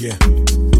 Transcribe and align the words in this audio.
Yeah. 0.00 0.79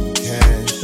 some 0.00 0.14
cash 0.14 0.80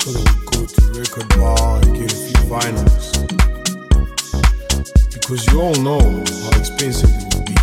so 0.00 0.08
that 0.12 0.24
we 0.32 0.40
go 0.52 0.60
to 0.64 0.80
record 0.98 1.28
bar 1.36 1.76
and 1.82 1.90
get 1.96 2.08
a 2.12 2.16
few 2.16 2.40
vinyls. 2.48 3.06
Because 5.12 5.40
you 5.48 5.60
all 5.60 5.76
know 5.82 6.00
how 6.00 6.58
expensive 6.58 7.10
it 7.12 7.24
would 7.34 7.46
be. 7.46 7.56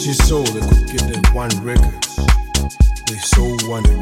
Just 0.00 0.20
so 0.28 0.42
they 0.42 0.60
could 0.60 0.86
get 0.92 1.02
that 1.10 1.24
one 1.34 1.50
record 1.64 2.02
they 3.08 3.18
so 3.18 3.42
wanted. 3.68 3.98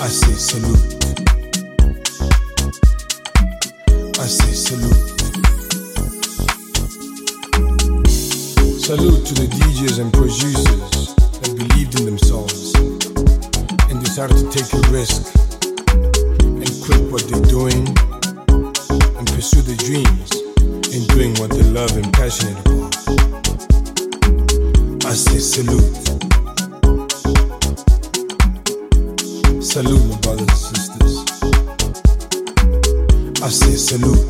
I 0.00 0.08
say 0.08 0.34
salute. 0.34 1.04
I 4.18 4.26
say 4.26 4.52
salute. 4.52 5.13
Salute 8.84 9.24
to 9.24 9.32
the 9.32 9.46
DJs 9.46 9.98
and 9.98 10.12
producers 10.12 11.14
that 11.40 11.56
believed 11.56 11.98
in 11.98 12.04
themselves 12.04 12.74
and 13.88 13.98
decided 14.04 14.36
to 14.36 14.44
take 14.52 14.70
a 14.74 14.80
risk 14.92 15.24
and 16.44 16.68
quit 16.84 17.00
what 17.08 17.24
they're 17.24 17.48
doing 17.48 17.88
and 19.16 19.26
pursue 19.32 19.62
their 19.62 19.80
dreams 19.80 20.28
and 20.92 21.08
doing 21.16 21.32
what 21.40 21.48
they 21.48 21.62
love 21.72 21.96
and 21.96 22.12
passionate 22.12 22.60
about. 22.60 22.92
I 25.06 25.14
say 25.16 25.38
salute. 25.38 25.80
Salute, 29.64 30.04
my 30.10 30.18
brothers 30.20 30.44
and 30.44 30.76
sisters. 30.76 31.24
I 33.40 33.48
say 33.48 33.76
salute. 33.80 34.28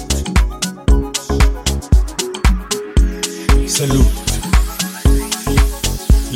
Salute. 3.68 4.23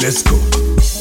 Let's 0.01 0.23
go. 0.23 0.98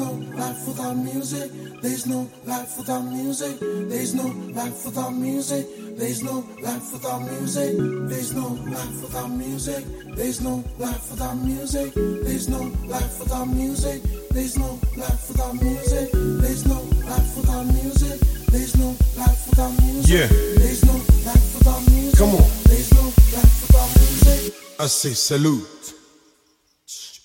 No 0.00 0.12
life 0.36 0.66
without 0.66 0.96
music. 0.96 1.50
There's 1.82 2.06
no 2.06 2.28
life 2.46 2.78
without 2.78 3.02
music. 3.02 3.56
There's 3.60 4.14
no 4.14 4.26
life 4.58 4.84
without 4.86 5.10
music. 5.10 5.66
There's 5.98 6.22
no 6.22 6.36
life 6.62 6.92
without 6.92 7.20
music. 7.20 7.74
There's 8.08 8.34
no 8.34 8.46
life 8.74 9.02
without 9.02 9.28
music. 9.28 9.84
There's 10.16 10.40
no 10.40 10.64
life 10.78 11.10
without 11.10 11.34
music. 11.36 11.92
There's 11.94 12.48
no 12.48 12.60
life 12.88 13.20
without 13.20 13.48
music. 13.48 14.02
There's 14.30 14.56
no 14.56 14.78
life 14.96 15.28
without 15.28 15.54
music. 15.62 16.08
There's 16.42 16.66
no 16.66 16.78
life 17.10 17.36
without 17.36 17.66
music. 17.66 18.20
There's 18.52 18.76
no 18.78 18.88
life 19.20 19.40
without 19.48 19.72
music. 19.82 20.10
Yeah. 20.16 20.28
There's 20.62 20.84
no 20.84 20.96
life 21.28 21.46
without 21.58 21.82
music. 21.90 22.18
Come 22.18 22.34
on. 22.40 22.50
There's 22.70 22.90
no 22.94 23.04
life 23.36 23.54
without 23.62 23.90
music. 24.00 24.54
I 24.78 24.86
say 24.86 25.12
salute 25.12 25.94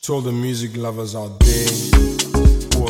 to 0.02 0.14
all 0.14 0.22
the 0.22 0.32
music 0.32 0.76
lovers 0.76 1.16
out 1.16 1.40
there 1.40 1.95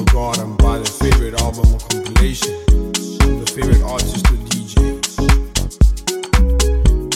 buy 0.04 0.78
their 0.78 0.86
favorite 0.86 1.42
album 1.42 1.74
or 1.74 1.80
compilation 1.80 2.54
the 2.92 3.46
favorite. 3.56 3.82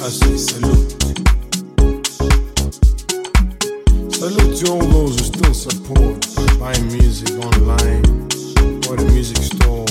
I 0.02 0.12
say 0.12 0.38
salute. 0.38 0.90
Salute 4.14 4.58
to 4.58 4.72
all 4.72 4.80
those 4.80 5.20
who 5.20 5.26
still 5.26 5.54
support 5.54 6.26
buying 6.60 6.88
music 6.88 7.32
online 7.38 8.06
or 8.88 8.96
the 8.96 9.10
music 9.14 9.38
store 9.38 9.86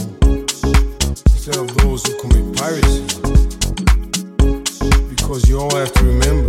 instead 1.26 1.56
of 1.56 1.68
those 1.78 2.06
who 2.06 2.18
commit 2.20 2.56
piracy. 2.56 3.04
Because 5.08 5.48
you 5.48 5.60
all 5.60 5.74
have 5.76 5.92
to 5.92 6.04
remember 6.04 6.47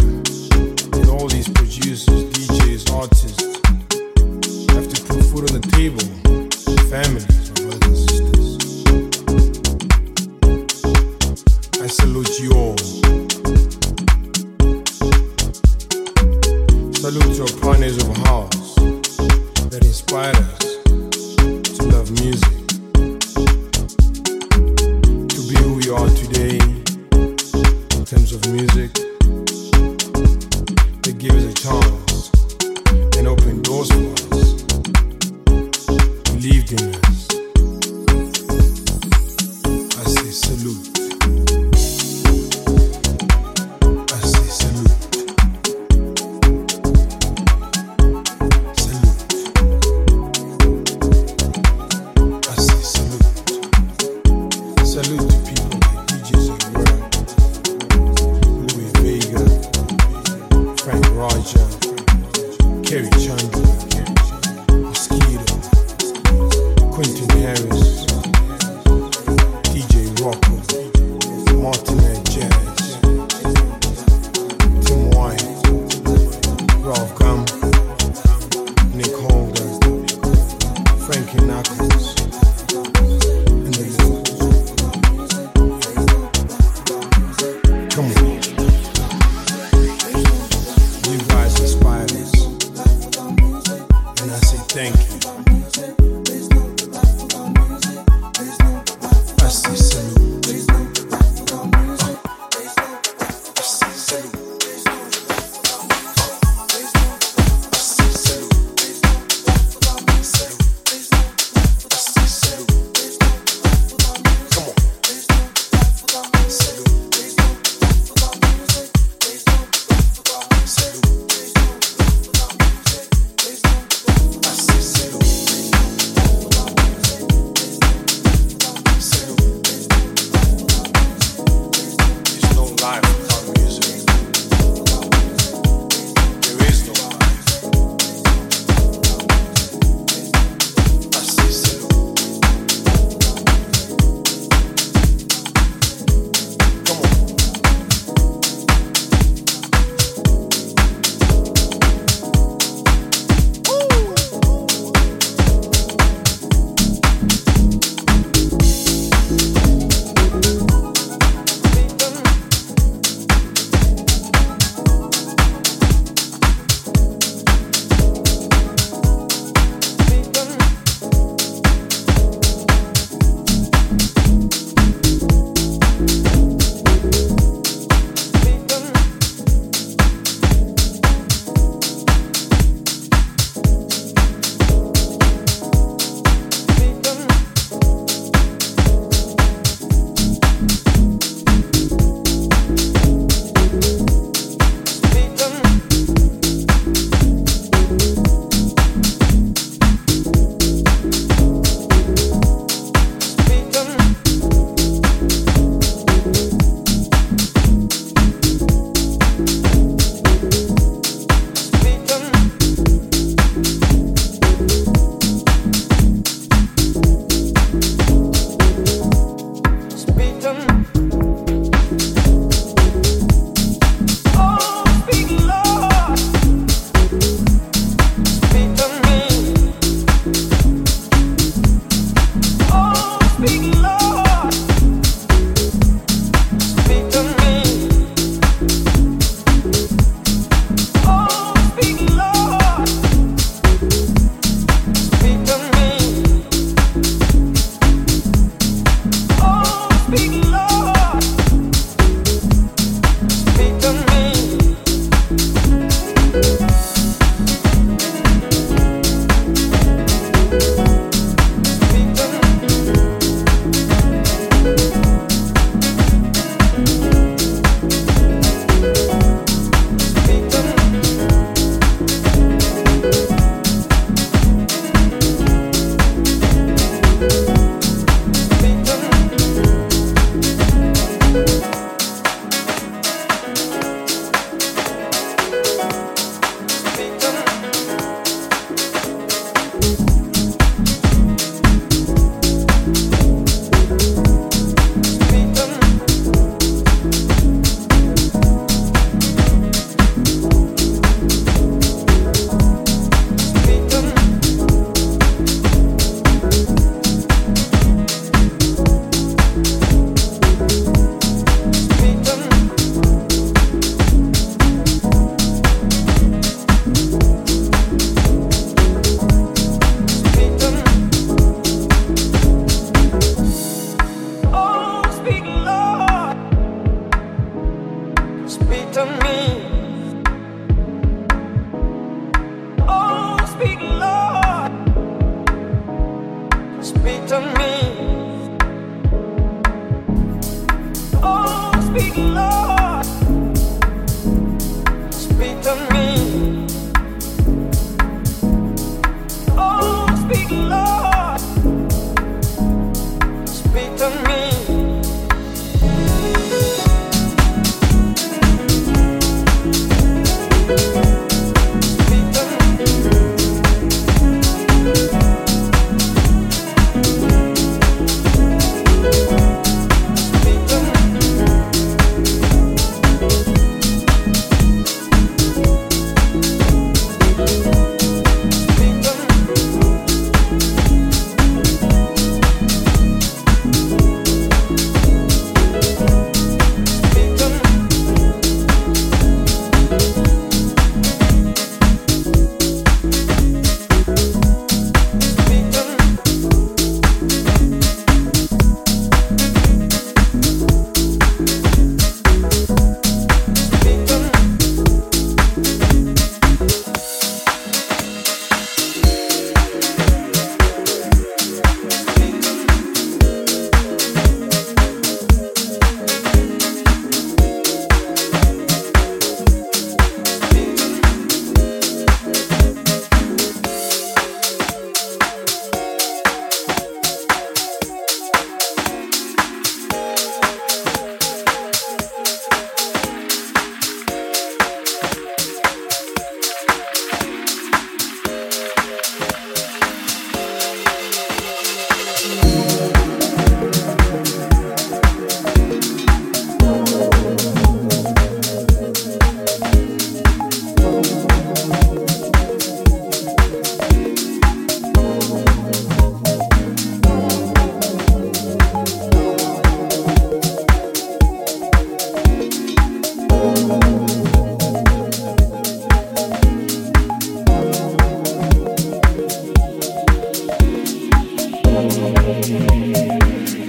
Salute 17.09 17.35
to 17.37 17.41
our 17.41 17.61
partners 17.61 17.97
of 17.97 18.17
house 18.17 18.75
that 18.75 19.81
inspired 19.83 20.35
us 20.37 20.59
to 20.85 21.83
love 21.87 22.11
music, 22.21 22.67
to 25.27 25.41
be 25.49 25.55
who 25.57 25.73
we 25.73 25.89
are 25.89 26.09
today 26.09 26.59
in 27.97 28.05
terms 28.05 28.31
of 28.31 28.47
music. 28.53 28.88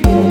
Thank 0.02 0.29